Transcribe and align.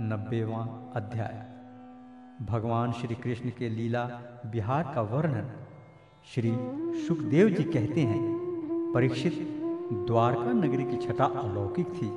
नब्बेवा 0.00 0.92
अध्याय। 0.96 1.46
भगवान 2.46 2.92
श्री 2.92 3.14
कृष्ण 3.14 3.50
के 3.50 3.68
लीला 3.68 4.04
बिहार 4.46 4.92
का 4.94 5.02
वर्णन। 5.02 5.50
श्री 6.34 6.56
सुखदेव 7.08 7.48
जी 7.48 7.64
कहते 7.64 8.00
हैं, 8.00 8.38
परीक्षित, 8.94 9.32
द्वारका 9.92 10.52
नगरी 10.52 10.84
की 10.84 10.96
छटा 10.96 11.24
अलौकिक 11.24 11.86
थी। 11.86 12.08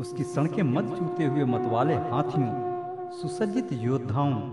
उसकी 0.00 0.24
सड़कें 0.24 0.62
मत 0.62 0.98
चूते 0.98 1.24
हुए 1.24 1.44
मतवाले 1.44 1.94
हाथियों, 1.94 2.72
सुसज्जित 3.10 3.68
योद्धाओं, 3.72 4.52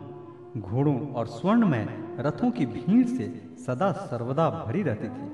घोड़ों 0.61 1.13
और 1.13 1.25
स्वर्णमय 1.25 1.87
रथों 2.19 2.51
की 2.51 2.65
भीड़ 2.65 3.07
से 3.07 3.55
सदा 3.67 3.91
सर्वदा 3.91 4.49
भरी 4.49 4.83
रहती 4.83 5.09
थी। 5.09 5.31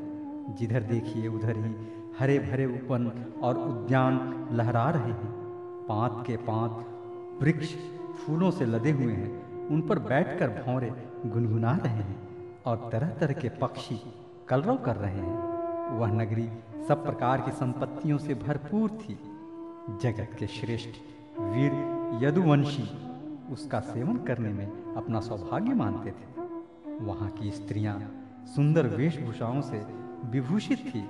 जिधर 0.53 0.83
देखिए, 0.83 1.27
उधर 1.27 1.57
ही 1.57 1.75
हरे 2.19 2.39
भरे 2.39 2.65
उपन 2.65 3.25
और 3.43 3.57
उद्यान 3.57 4.47
लहरा 4.51 4.89
रहे 4.89 5.11
हैं। 5.11 5.31
पांत 5.89 6.23
के 6.27 6.37
पांत 6.37 6.91
वृक्ष 7.41 7.75
फूलों 8.17 8.51
से 8.51 8.65
लदे 8.65 8.91
हुए 8.91 9.13
हैं, 9.13 9.67
उन 9.67 9.81
पर 9.81 9.99
बैठकर 9.99 10.49
भौरे 10.63 10.91
गुनगुना 11.25 11.75
रहे 11.77 11.93
हैं 11.93 12.17
और 12.65 12.89
तरह 12.91 13.09
तरह 13.09 13.33
के 13.33 13.49
पक्षी 13.49 13.99
कलरव 14.47 14.77
कर 14.77 14.95
रहे 14.95 15.15
हैं। 15.15 15.97
वह 15.99 16.11
नगरी 16.11 16.47
सब 16.87 17.03
प्रकार 17.05 17.41
की 17.41 17.51
संपत्तियों 17.51 18.17
से 18.17 18.33
भरपूर 18.33 18.89
थी। 18.89 19.17
जगत 20.01 20.35
के 20.39 20.47
श्रेष्ठ 20.47 20.89
वीर 21.39 21.71
यदुवंशी 22.23 22.89
उसका 23.53 23.79
सेवन 23.79 24.17
करने 24.17 24.49
में 24.49 24.95
अपना 24.95 25.19
सौभाग्य 25.19 25.73
मानते 25.73 26.11
थे। 26.11 27.03
वहाँ 27.05 27.29
की 27.29 27.51
स्त्रियाँ 27.51 27.99
सुंदर 28.55 28.87
वेशभूषाओं 28.87 29.61
से 29.61 29.85
विभूषित 30.25 30.79
थी 30.79 31.05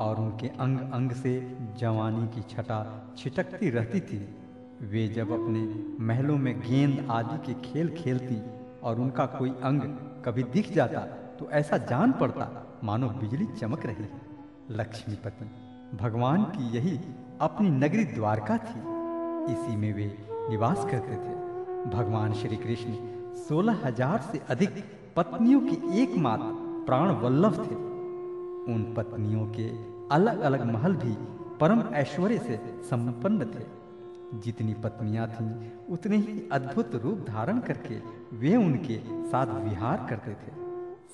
और 0.00 0.16
उनके 0.16 0.48
अंग 0.48 0.78
अंग 0.78 1.12
से 1.12 1.56
जवानी 1.78 2.26
की 2.26 2.42
छटा 2.42 2.80
छिटकती 3.18 3.70
रहती 3.70 4.00
थी। 4.00 4.34
वे 4.82 5.06
जब 5.08 5.30
अपने 5.32 5.60
महलों 6.04 6.36
में 6.38 6.58
गेंद 6.60 7.06
आदि 7.10 7.36
के 7.46 7.54
खेल 7.62 7.88
खेलती 7.92 8.40
और 8.82 9.00
उनका 9.00 9.24
कोई 9.28 9.50
अंग 9.62 9.80
कभी 10.24 10.42
दिख 10.52 10.72
जाता 10.72 11.00
तो 11.38 11.48
ऐसा 11.50 11.76
जान 11.86 12.12
पड़ता, 12.12 12.46
मानो 12.84 13.08
बिजली 13.10 13.46
चमक 13.52 13.86
रही 13.86 14.02
है। 14.02 14.20
लक्ष्मीपति, 14.70 15.46
भगवान 15.96 16.44
की 16.46 16.68
यही 16.76 16.98
अपनी 17.40 17.70
नगरी 17.70 18.04
द्वारका 18.04 18.56
थी। 18.58 18.80
इसी 19.52 19.76
में 19.76 19.92
वे 19.94 20.06
निवास 20.50 20.84
करते 20.84 21.16
थे। 21.16 21.34
भगवान 21.90 22.32
श्री 22.32 22.56
कृष्ण 22.56 22.94
सोलह 23.38 23.80
हज़ार 23.84 24.20
से 24.22 24.40
अधिक 24.50 24.82
पत्नियों 25.16 25.60
की 25.60 26.02
एकमात्र 26.02 26.52
प्राण 26.86 27.10
वल्लभ 27.16 27.56
थे। 27.60 27.74
उन 28.72 28.92
पत्नियों 28.96 29.46
के 29.48 29.68
अलग 30.14 30.40
अलग 30.40 30.64
महल 30.72 30.94
भी 30.96 31.16
परम 31.60 31.82
ऐश्वर्य 31.94 32.38
से 32.38 32.60
संपन्न 32.84 33.44
थे। 33.44 33.64
जितनी 34.34 34.74
पत्नियाँ 34.74 35.28
थीं, 35.28 35.70
उतने 35.90 36.16
ही 36.16 36.48
अद्भुत 36.52 36.94
रूप 36.94 37.24
धारण 37.28 37.58
करके 37.58 37.98
वे 38.36 38.56
उनके 38.56 39.28
साथ 39.28 39.46
विहार 39.46 40.06
करते 40.10 40.30
थे। 40.30 40.52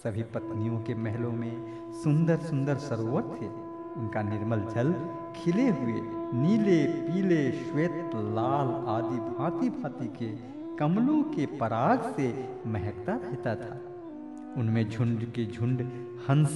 सभी 0.03 0.23
पत्नियों 0.23 0.81
के 0.81 0.95
महलों 0.95 1.33
में 1.33 1.83
सुंदर 1.93 2.37
सुंदर 2.37 2.77
सरोवर 2.77 3.23
थे। 3.23 3.65
उनका 4.01 4.23
निर्मल 4.23 4.61
जल, 4.61 4.95
खिले 5.37 5.69
हुए 5.69 6.01
नीले, 6.35 6.85
पीले, 6.85 7.53
श्वेत, 7.53 8.11
लाल 8.15 8.87
आदि 8.87 9.17
भांति 9.17 9.69
भांति 9.71 10.07
के 10.07 10.55
कमलों 10.77 11.23
के 11.23 11.47
पराग 11.47 12.13
से 12.17 12.57
महकता 12.67 13.15
रहता 13.15 13.55
था। 13.55 13.81
उनमें 14.61 14.91
झुंड 14.91 15.33
के 15.33 15.47
झुंड, 15.47 15.81
हंस, 16.29 16.49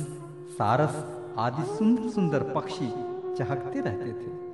सारस 0.48 1.22
आदि 1.38 1.62
सुंदर 1.62 2.08
सुंदर 2.08 2.42
पक्षी 2.42 2.88
चहकते 3.34 3.80
रहते 3.80 4.12
थे। 4.12 4.48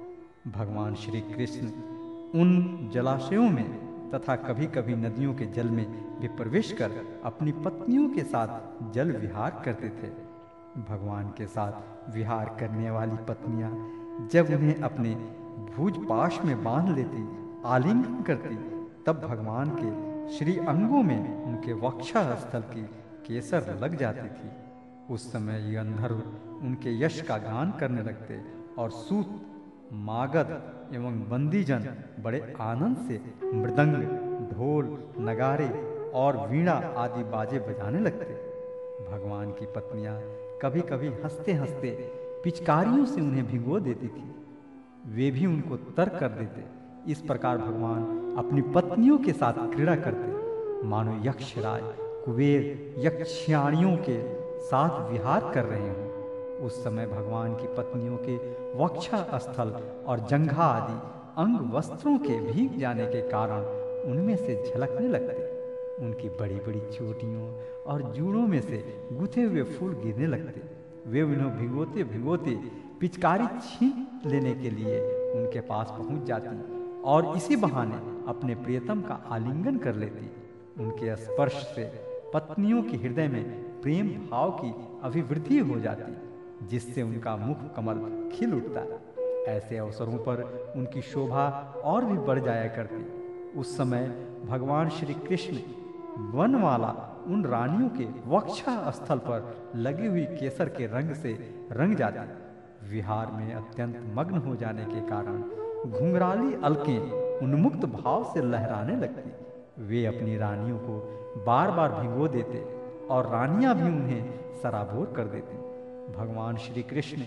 भगवान 0.50 0.94
श्री 0.94 1.20
कृष्ण 1.20 1.94
उन 2.34 2.91
जलाशयों 2.94 3.50
में 3.50 3.84
तथा 4.11 4.36
कभी 4.36 4.67
कभी 4.67 4.94
नदियों 4.94 5.34
के 5.34 5.47
जल 5.47 5.70
में 5.70 5.86
भी 6.20 6.28
प्रवेश 6.28 6.72
कर 6.72 7.20
अपनी 7.25 7.53
पत्नियों 7.53 8.08
के 8.08 8.22
साथ 8.22 8.92
जल 8.92 9.12
विहार 9.12 9.62
करते 9.64 9.89
थे। 9.89 10.11
भगवान 10.83 11.28
के 11.28 11.47
साथ 11.47 12.12
विहार 12.15 12.56
करने 12.60 12.91
वाली 12.91 13.16
पत्नियाँ 13.28 13.71
जब 14.32 14.47
उन्हें 14.47 14.81
अपने 14.81 15.15
भूज 15.75 15.97
पाश 15.99 16.41
में 16.44 16.65
बाँध 16.65 16.97
लेती, 16.97 17.28
आलिंगन 17.65 18.22
करती, 18.22 18.56
तब 19.06 19.20
भगवान 19.28 19.70
के 19.81 19.91
श्री 20.37 20.56
अंगों 20.56 21.03
में 21.03 21.44
उनके 21.44 21.72
वक्षा 21.72 22.34
स्थल 22.34 22.60
की 22.60 22.82
केसर 23.26 23.78
लग 23.82 23.97
जाती 23.97 24.28
थी। 24.28 24.50
उस 25.10 25.32
समय 25.32 25.70
ये 25.70 25.76
अंधर्व 25.76 26.22
उनके 26.62 26.99
यश 27.00 27.20
का 27.20 27.37
गान 27.38 27.72
करने 27.81 28.03
लगते 28.03 28.41
और 28.78 28.91
सूत, 28.91 29.41
मागध 29.93 30.50
एवं 30.94 31.28
बंदीजन 31.28 31.87
बड़े 32.21 32.55
आनंद 32.60 32.97
से 32.97 33.21
मृदंग, 33.55 33.94
ढोल, 34.50 34.84
नगारे 35.21 35.69
और 36.15 36.37
वीणा 36.49 36.72
आदि 36.97 37.25
बाजे 37.25 37.59
बजाने 37.59 37.99
लगते। 37.99 38.34
भगवान 39.10 39.50
की 39.50 39.66
पत्नियाँ 39.66 40.21
कभी 40.62 40.81
कभी 40.81 41.09
हँसते 41.09 41.53
हँसते 41.53 41.91
पिचकारियों 42.44 43.05
से 43.05 43.21
उन्हें 43.21 43.47
भिगो 43.47 43.81
देती 43.81 44.09
थी। 44.09 44.34
वे 45.06 45.31
भी 45.31 45.47
उनको 45.47 45.77
तर्क 45.77 46.16
कर 46.21 46.28
देते। 46.28 46.65
इस 47.12 47.21
प्रकार 47.21 47.59
भगवान 47.59 48.03
अपनी 48.38 48.62
पत्नियों 48.62 49.19
के 49.19 49.32
साथ 49.32 49.53
क्रीड़ा 49.53 49.97
करते। 49.97 50.87
मानो 50.87 51.21
यक्षराज, 51.25 51.82
कुबेर 52.25 52.94
यक्षियाणियों 52.99 53.97
के 53.97 54.34
साथ 54.61 55.12
विहार 55.12 55.50
कर 55.55 55.65
रहे 55.65 55.88
हों। 55.88 56.03
उस 56.64 56.82
समय 56.84 57.06
भगवान 57.06 57.54
की 57.54 57.66
पत्नियों 57.76 58.16
के 58.16 58.36
वक्षा 58.78 59.38
स्थल 59.38 59.70
और 60.06 60.20
जंघा 60.20 60.64
आदि 60.64 60.94
अंग 61.42 61.72
वस्त्रों 61.72 62.19
के 62.19 62.38
भीग 62.41 62.78
जाने 62.78 63.06
के 63.06 63.20
कारण 63.30 63.64
उनमें 64.10 64.36
से 64.36 64.62
झलकने 64.64 65.08
लगते। 65.08 65.42
उनकी 66.04 66.28
बड़ी 66.28 66.54
बड़ी 66.56 66.80
चोटियों 66.92 67.48
और 67.84 68.02
जूड़ों 68.12 68.47
में 68.47 68.60
से 68.60 68.82
गुथे 69.12 69.42
हुए 69.42 69.62
फूल 69.62 69.94
गिरने 69.94 70.26
लगते। 70.26 70.62
वे 71.10 71.22
उन्हें 71.22 71.50
भिगोते 71.58 72.04
भिगोते 72.04 72.56
पिचकारी 73.00 73.46
छीन 73.60 74.06
लेने 74.26 74.54
के 74.54 74.70
लिए 74.70 75.00
उनके 75.32 75.60
पास 75.60 75.94
पहुँच 75.98 76.26
जाती 76.26 77.02
और 77.04 77.32
इसी 77.36 77.56
बहाने 77.56 77.96
अपने 78.28 78.54
प्रियतम 78.54 79.00
का 79.00 79.14
आलिंगन 79.31 79.78
कर 79.78 79.94
लेती। 79.94 80.31
उनके 80.81 81.16
स्पर्श 81.16 81.54
से 81.75 81.84
पत्नियों 82.34 82.82
के 82.82 82.96
हृदय 82.96 83.28
में 83.28 83.44
प्रेम 83.82 84.08
भाव 84.31 84.50
की 84.50 84.75
अभिवृद्धि 85.02 85.58
हो 85.58 85.78
जाती। 85.81 86.12
जिससे 86.62 87.03
उनका 87.03 87.37
मुख 87.37 87.59
कमल 87.76 88.31
खिल 88.32 88.54
उठता 88.54 88.84
ऐसे 89.53 89.76
अवसरों 89.76 90.19
पर 90.19 90.42
उनकी 90.76 91.03
शोभा 91.03 91.47
और 91.84 92.04
भी 92.04 92.19
बढ़ 92.19 92.38
जाया 92.38 92.66
करती। 92.66 93.59
उस 93.60 93.76
समय 93.76 94.06
भगवान 94.47 94.88
श्री 94.88 95.14
कृष्ण 95.14 95.56
वन 96.32 96.54
वाला 96.54 96.93
उन 97.26 97.44
रानियों 97.44 97.88
के 97.88 98.04
वक्षा 98.31 98.91
स्थल 98.91 99.19
पर 99.19 99.72
लगी 99.76 100.06
हुई 100.06 100.25
केसर 100.25 100.69
के 100.69 100.87
रंग 100.87 101.12
से 101.14 101.32
रंग 101.72 101.97
जाते। 101.97 102.43
विहार 102.91 103.26
में 103.32 103.54
अत्यंत 103.54 104.00
मग्न 104.14 104.38
हो 104.38 104.56
जाने 104.56 104.84
के 104.84 105.00
कारण 105.00 105.43
घुंघराली 105.91 106.54
अलकें 106.54 107.41
उन्मुक्त 107.43 107.84
भाव 107.87 108.25
से 108.25 108.41
लहराने 108.41 108.97
लगती। 108.97 109.32
वे 109.82 110.04
अपनी 110.06 110.37
रानियों 110.37 110.78
को 110.78 110.98
बार 111.47 111.70
बार 111.70 111.93
भिगो 111.93 112.28
देते 112.28 112.64
और 113.10 113.26
रानियाँ 113.26 113.75
भी 113.75 113.88
उन्हें 113.88 114.53
सराबोर 114.62 115.12
कर 115.16 115.25
देती। 115.25 115.56
भगवान 116.10 116.56
श्री 116.56 116.82
कृष्ण 116.82 117.22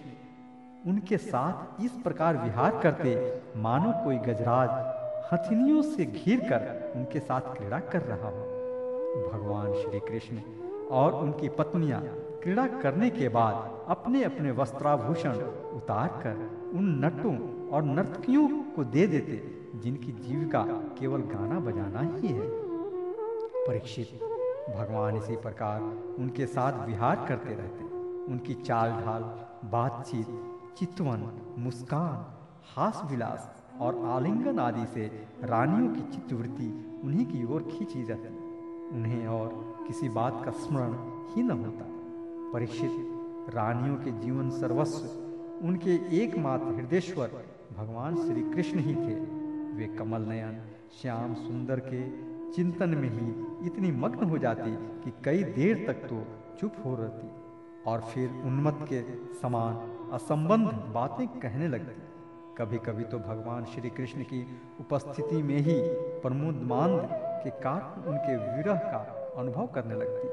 उनके 0.87 1.17
साथ 1.17 1.81
इस 1.83 1.91
प्रकार 1.91 2.37
विहार 2.37 2.79
करते 2.83 3.15
मानो 3.57 3.91
कोई 4.03 4.17
गजराज 4.17 4.69
हथिनियों 5.33 5.81
से 5.81 6.05
घिर 6.05 6.39
कर 6.39 6.93
उनके 6.95 7.19
साथ 7.19 7.41
क्रीड़ा 7.55 7.79
कर 7.79 8.01
रहा 8.01 8.29
हो। 8.29 8.45
भगवान 9.31 9.73
श्री 9.73 9.99
कृष्ण 9.99 10.41
और 10.91 11.13
उनकी 11.13 11.49
पत्नियाँ 11.49 12.01
क्रीड़ा 12.43 12.67
करने 12.81 13.09
के 13.09 13.29
बाद 13.29 13.55
अपने 13.87 14.23
अपने 14.23 14.51
वस्त्राभूषण 14.51 15.41
उतार 15.77 16.07
कर 16.23 16.37
उन 16.77 16.95
नटों 17.05 17.35
और 17.69 17.83
नर्तकियों 17.83 18.47
को 18.75 18.83
दे 18.83 19.07
देते, 19.07 19.41
जिनकी 19.79 20.11
जीविका 20.11 20.63
केवल 20.99 21.21
गाना 21.33 21.59
बजाना 21.59 22.01
ही 22.15 22.27
है। 22.27 22.47
परीक्षित, 23.67 24.19
भगवान 24.77 25.17
इसी 25.17 25.35
प्रकार 25.35 25.81
उनके 26.19 26.45
साथ 26.45 26.85
विहार 26.87 27.25
करते 27.27 27.53
रहते। 27.53 27.96
उनकी 28.27 28.53
चाल 28.53 28.89
ढाल 28.91 29.23
बातचीत, 29.69 30.27
चितवन, 30.77 31.31
मुस्कान 31.57 32.33
हास 32.75 33.01
विलास 33.05 33.51
और 33.81 34.05
आलिंगन 34.05 34.59
आदि 34.59 34.85
से 34.85 35.27
रानियों 35.43 35.93
की 35.93 36.01
चित्तवृत्ति 36.01 36.99
उन्हीं 37.03 37.25
की 37.25 37.45
ओर 37.45 37.63
खींची 37.63 38.03
जाती। 38.03 38.27
उन्हें 38.95 39.27
और 39.27 39.77
किसी 39.87 40.09
बात 40.09 40.41
का 40.45 40.51
स्मरण 40.51 40.93
ही 41.33 41.43
न 41.43 41.51
होता। 41.51 41.85
परीक्षित, 42.53 42.91
रानियों 43.55 43.95
के 43.95 44.11
जीवन 44.11 44.49
सर्वस्व, 44.49 45.07
उनके 45.67 46.23
एकमात्र 46.23 46.65
हृदयश्वर 46.65 47.31
भगवान 47.77 48.15
श्री 48.15 48.41
कृष्ण 48.41 48.79
ही 48.79 48.95
थे। 48.95 49.15
वे 49.75 49.87
कमल 49.87 50.21
नयन, 50.21 50.61
श्याम 51.01 51.33
सुंदर 51.33 51.79
के 51.79 52.27
चिंतन 52.51 52.89
में 52.89 53.09
ही 53.09 53.65
इतनी 53.65 53.91
मग्न 53.91 54.29
हो 54.29 54.37
जाती 54.37 54.75
कि 54.75 55.13
कई 55.23 55.43
देर 55.43 55.83
तक 55.87 55.93
तो 55.93 56.25
चुप 56.59 56.73
हो 56.85 56.95
रहती। 56.95 57.46
और 57.85 58.01
फिर 58.01 58.29
उन्मत 58.45 58.79
के 58.83 59.01
समान 59.33 60.09
असंबंध 60.13 60.71
बातें 60.93 61.27
कहने 61.27 61.67
लगती। 61.67 62.01
कभी 62.57 62.77
कभी 62.77 63.03
तो 63.03 63.19
भगवान 63.19 63.65
श्री 63.65 63.89
कृष्ण 63.89 64.23
की 64.23 64.41
उपस्थिति 64.79 65.41
में 65.43 65.57
ही 65.57 65.79
प्रमोदमांद 66.21 67.09
के 67.43 67.49
कारण 67.49 68.09
उनके 68.09 68.35
विरह 68.37 68.75
का 68.75 69.33
अनुभव 69.37 69.67
करने 69.67 69.95
लगती 69.95 70.27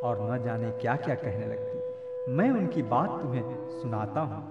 और 0.00 0.20
न 0.30 0.42
जाने 0.44 0.70
क्या 0.70 0.96
क्या 0.96 1.14
कहने 1.14 1.46
लगती। 1.46 2.32
मैं 2.32 2.50
उनकी 2.50 2.82
बात 2.82 3.20
तुम्हें 3.22 3.42
सुनाता 3.80 4.20
हूँ। 4.20 4.42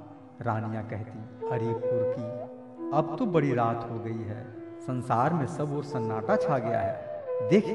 रानियाँ 0.42 0.84
कहती, 0.90 1.48
अरे 1.48 1.74
की 1.78 2.90
अब 2.98 3.16
तो 3.20 3.26
बड़ी 3.26 3.54
रात 3.54 3.88
हो 3.92 4.00
गई 4.00 4.24
है। 4.24 4.44
संसार 4.80 5.34
में 5.34 5.46
सब 5.48 5.76
और 5.76 5.84
सन्नाटा 5.84 6.36
छा 6.36 6.58
गया 6.58 6.80
है। 6.80 7.50
देख, 7.50 7.66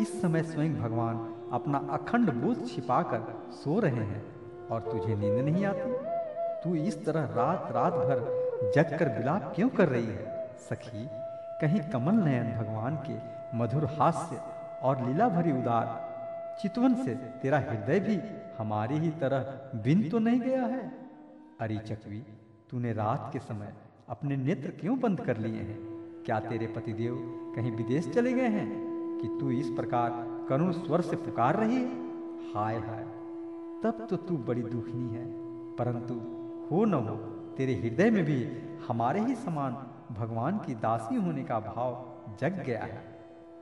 इस 0.00 0.20
समय 0.22 0.42
स्वयं 0.42 0.74
भगवान 0.74 1.16
अपना 1.52 1.78
अखंड 1.90 2.32
बोध 2.32 2.66
छिपाकर 2.68 3.52
सो 3.52 3.80
रहे 3.80 4.04
हैं 4.04 4.24
और 4.66 4.80
तुझे 4.80 5.14
नींद 5.14 5.44
नहीं 5.44 5.66
आती? 5.66 5.92
तू 6.64 6.74
इस 6.74 7.06
तरह 7.06 7.20
रात 7.20 7.72
रात 7.72 7.92
भर 7.92 8.46
जग 8.74 8.98
कर 8.98 9.08
बिलाप 9.08 9.52
क्यों 9.56 9.68
कर 9.68 9.88
रही 9.88 10.06
है? 10.06 10.48
सखी, 10.58 11.08
कहीं 11.60 11.80
कमल 11.80 12.14
नयन 12.14 12.58
भगवान 12.58 12.96
के 12.96 13.36
मधुर 13.58 13.84
हास्य 13.84 14.40
और 14.82 15.06
लीला 15.06 15.28
भरी 15.28 15.52
उदार 15.52 16.06
चितवन 16.62 16.94
से 16.94 17.14
तेरा 17.14 17.58
हृदय 17.58 18.00
भी 18.00 18.20
हमारी 18.58 18.98
ही 18.98 19.10
तरह 19.10 19.38
बिन 19.74 20.08
तो 20.08 20.18
नहीं 20.18 20.40
गया 20.40 20.62
है? 20.62 20.92
अरे 21.60 21.76
चकवी, 21.76 22.26
तूने 22.70 22.92
रात 22.92 23.30
के 23.32 23.38
समय 23.38 23.72
अपने 24.08 24.36
नेत्र 24.36 24.70
क्यों 24.70 25.00
बंद 25.00 25.20
कर 25.20 25.36
लिए 25.36 25.60
हैं? 25.60 25.78
क्या 26.26 26.40
तेरे 26.40 26.66
पतिदेव 26.66 27.14
कहीं 27.56 27.72
विदेश 27.72 28.08
चले 28.08 28.32
गए 28.32 28.48
हैं? 28.48 28.86
कि 29.22 29.28
तू 29.40 29.50
इस 29.50 29.68
प्रकार 29.68 30.10
करुण 30.48 30.72
स्वर 30.72 31.00
से 31.00 31.16
पुकार 31.16 31.56
रही 31.56 31.76
है। 31.76 31.86
हाय 32.54 32.76
हाय, 32.78 33.04
तब 33.82 34.06
तो 34.10 34.16
तू 34.16 34.36
बड़ी 34.38 34.62
दुखनी 34.62 35.08
है। 35.08 35.24
परंतु 35.76 36.14
हो 36.70 36.84
न 36.84 36.94
हो, 36.94 37.16
तेरे 37.56 37.74
हृदय 37.74 38.10
में 38.10 38.24
भी 38.24 38.36
हमारे 38.88 39.20
ही 39.20 39.34
समान 39.34 39.72
भगवान 40.14 40.58
की 40.58 40.74
दासी 40.74 41.16
होने 41.16 41.44
का 41.44 41.58
भाव 41.60 42.04
जग 42.40 42.62
गया 42.66 42.82
है। 42.82 43.02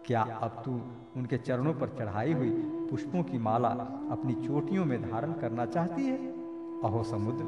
क्या 0.06 0.22
अब 0.22 0.62
तू 0.64 0.72
उनके 1.16 1.38
चरणों 1.38 1.75
पर 1.75 1.88
चढ़ाई 1.88 2.32
हुई 2.32 2.50
पुष्पों 2.90 3.22
की 3.22 3.38
माला 3.38 3.69
अपनी 4.10 4.34
चोटियों 4.34 4.84
में 4.84 5.10
धारण 5.10 5.32
करना 5.32 5.66
चाहती 5.66 6.06
है? 6.06 6.16
अहो 6.82 7.02
समुद्र, 7.02 7.44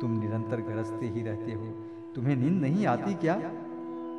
तुम 0.00 0.18
निरंतर 0.20 0.60
गरजते 0.60 1.06
ही 1.06 1.22
रहते 1.22 1.52
हो। 1.52 1.66
तुम्हें 2.14 2.36
नींद 2.36 2.60
नहीं 2.62 2.86
आती 2.86 3.14
क्या? 3.14 3.36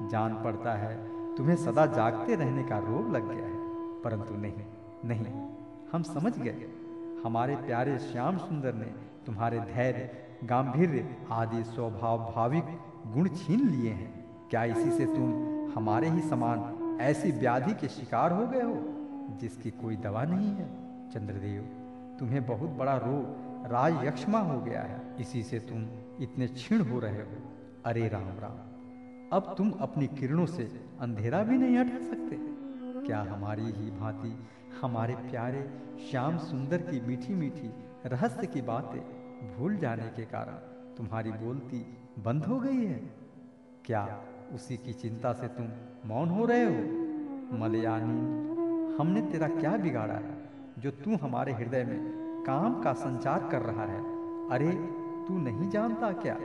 जान 0.07 0.41
पड़ता 0.43 0.73
है, 0.73 0.95
तुम्हें 1.35 1.55
सदा 1.55 1.85
जागते 1.85 2.35
रहने 2.35 2.63
का 2.63 2.77
रोग 2.77 3.11
लग 3.11 3.27
गया 3.27 3.45
है। 3.45 3.54
परंतु 4.05 4.35
नहीं 4.35 4.53
नहीं। 5.05 5.49
हम 5.91 6.03
समझ 6.03 6.39
गए। 6.39 6.67
हमारे 7.25 7.55
प्यारे 7.55 7.99
श्याम 7.99 8.37
सुंदर 8.37 8.73
ने 8.73 8.93
तुम्हारे 9.25 9.59
धैर्य 9.59 10.09
गांधीर्य 10.47 11.15
आदि 11.31 11.63
स्वभाव, 11.63 12.33
भाविक 12.35 12.63
गुण 13.07 13.27
छीन 13.27 13.69
लिए 13.69 13.91
हैं। 13.91 14.25
क्या 14.49 14.63
इसी 14.63 14.91
से 14.91 15.05
तुम 15.05 15.33
हमारे 15.75 16.09
ही 16.09 16.21
समान 16.21 16.75
ऐसी 17.01 17.31
व्याधि 17.31 17.73
के 17.73 17.87
शिकार 17.87 18.31
हो 18.31 18.47
गए 18.47 18.61
हो, 18.61 18.75
जिसकी 19.39 19.71
कोई 19.71 19.95
दवा 19.95 20.23
नहीं 20.23 20.49
है? 20.49 20.69
चंद्रदेव, 21.11 21.61
तुम्हें 22.19 22.47
बहुत 22.47 22.69
बड़ा 22.69 22.97
रोग, 22.97 23.25
राज 23.71 24.05
यक्षमा 24.05 24.39
हो 24.39 24.61
गया 24.61 24.81
है। 24.81 25.01
इसी 25.19 25.43
से 25.43 25.59
तुम 25.59 25.85
इतने 26.21 26.47
क्षीण 26.47 26.81
हो 26.81 26.99
रहे 26.99 27.21
हो। 27.21 27.37
अरे 27.85 28.07
राम 28.07 28.23
राम। 28.23 28.75
अब 29.33 29.55
तुम 29.57 29.71
अपनी 29.71 30.07
किरणों 30.07 30.45
से 30.45 30.85
अंधेरा 30.99 31.43
भी 31.43 31.57
नहीं 31.57 31.77
हटा 31.77 31.97
सकते। 31.97 32.54
क्या 33.05 33.21
हमारी 33.21 33.63
ही 33.63 33.91
भांति, 33.91 34.47
हमारे 34.81 35.15
प्यारे, 35.15 35.69
श्याम 36.11 36.37
सुंदर 36.37 36.77
की 36.77 37.07
मीठी 37.07 37.33
मीठी, 37.33 37.73
रहस्य 38.05 38.47
की 38.47 38.61
बातें 38.61 39.01
भूल 39.57 39.77
जाने 39.77 40.03
के 40.03 40.25
कारण 40.25 40.53
तुम्हारी 40.95 41.31
बोलती 41.31 41.97
बंद 42.19 42.45
हो 42.45 42.59
गई 42.59 42.85
है। 42.85 43.13
क्या 43.85 44.21
उसी 44.53 44.77
की 44.77 44.93
चिंता 44.93 45.33
से 45.33 45.47
तुम 45.47 45.67
मौन 46.05 46.29
हो 46.29 46.45
रहे 46.45 46.63
हो? 46.63 47.05
मलयानी, 47.57 48.19
हमने 48.95 49.21
तेरा 49.21 49.47
क्या 49.47 49.77
बिगाड़ा 49.77 50.13
है, 50.13 50.49
जो 50.79 50.91
तू 50.91 51.15
हमारे 51.15 51.53
हृदय 51.53 51.83
में 51.83 51.99
काम 52.47 52.81
का 52.81 52.93
संचार 52.93 53.49
कर 53.51 53.61
रहा 53.61 53.85
है? 53.85 54.01
अरे, 54.49 54.71
तू 55.27 55.37
नहीं 55.37 55.69
जानता 55.69 56.11
क्या? 56.11 56.35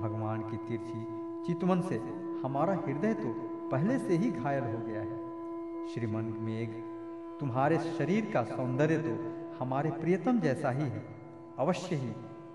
भगवान 0.00 0.40
की 0.40 0.56
तिरछी 0.56 1.06
चितवन 1.46 1.80
से 1.80 1.96
हमारा 2.44 2.74
हृदय 2.74 3.14
तो 3.14 3.34
पहले 3.68 3.98
से 3.98 4.16
ही 4.16 4.30
घायल 4.30 4.64
हो 4.64 4.78
गया 4.78 5.00
है। 5.00 5.13
श्रीमन 5.84 6.24
मेघ, 6.40 6.68
तुम्हारे 7.40 7.78
शरीर 7.78 8.30
का 8.34 8.42
सौंदर्य 8.44 8.96
तो 8.98 9.12
हमारे 9.58 9.90
प्रियतम 9.90 10.38
जैसा 10.40 10.70
ही 10.70 10.82
है। 10.82 11.02
अवश्य 11.58 11.96
ही 11.96 12.10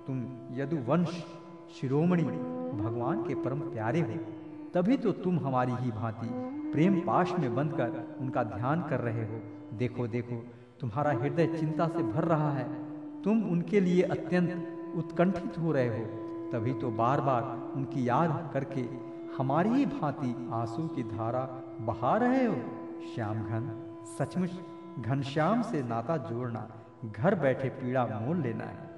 तुम 0.07 0.23
यदुवंश 0.51 1.23
शिरोमणि 1.71 2.23
भगवान 2.23 3.23
के 3.23 3.35
परम 3.35 3.59
प्यारे 3.59 4.01
हो। 4.01 4.17
तभी 4.73 4.97
तो 4.97 5.11
तुम 5.11 5.39
हमारी 5.39 5.71
ही 5.71 5.91
भांति 5.91 6.27
प्रेम 6.71 6.99
पाश 7.01 7.33
में 7.39 7.55
बंद 7.55 7.73
कर 7.73 8.17
उनका 8.21 8.43
ध्यान 8.43 8.81
कर 8.81 8.99
रहे 8.99 9.25
हो। 9.25 9.39
देखो 9.77 10.07
देखो, 10.07 10.43
तुम्हारा 10.79 11.11
हृदय 11.11 11.47
चिंता 11.47 11.87
से 11.87 12.03
भर 12.03 12.23
रहा 12.23 12.51
है। 12.51 12.67
तुम 13.21 13.43
उनके 13.43 13.79
लिए 13.79 14.01
अत्यंत 14.01 14.93
उत्कंठित 14.95 15.57
हो 15.59 15.71
रहे 15.71 15.87
हो। 15.89 16.05
तभी 16.51 16.73
तो 16.73 16.91
बार 16.91 17.21
बार 17.21 17.43
उनकी 17.75 18.07
याद 18.09 18.49
करके 18.53 18.81
हमारी 19.37 19.69
ही 19.69 19.85
भांति 19.85 20.35
आँसू 20.51 20.87
की 20.87 21.03
धारा 21.03 21.41
बहा 21.81 22.15
रहे 22.17 22.45
हो। 22.45 22.55
श्याम 22.99 23.33
घन 23.33 23.67
सचमुच 24.17 24.51
घनश्याम 24.99 25.61
से 25.61 25.83
नाता 25.83 26.17
जोड़ना, 26.17 26.69
घर 27.15 27.35
बैठे 27.35 27.69
पीड़ा 27.69 28.05
मोल 28.05 28.37
लेना 28.37 28.63
है। 28.63 28.89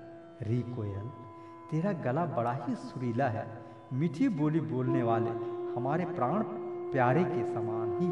री 0.42 0.62
कोयल, 0.62 1.10
तेरा 1.72 1.92
गला 1.92 2.26
बड़ा 2.26 2.54
ही 2.54 2.76
सुरीला 2.76 3.28
है। 3.28 3.46
मीठी 3.94 4.30
बोली 4.30 4.60
बोलने 4.60 5.04
वाले 5.04 5.32
हमारे 5.76 6.06
प्राण 6.06 6.44
प्यारे 6.92 7.24
के 7.24 7.44
समान 7.46 7.98
ही 8.00 8.08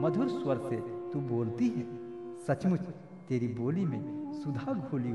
मधुर 0.00 0.28
स्वर 0.28 0.58
से 0.58 0.76
तू 1.12 1.20
बोलती 1.20 1.68
है। 1.68 2.36
सचमुच 2.46 2.80
तेरी 3.28 3.48
बोली 3.48 3.84
में 3.84 4.32
सुधा 4.32 4.72
घोली 4.72 5.10